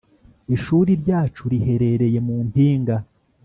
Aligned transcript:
ishuri 0.55 0.91
ryacu 1.01 1.43
riherereye 1.51 2.19
mu 2.27 2.35
mpinga 2.49 2.95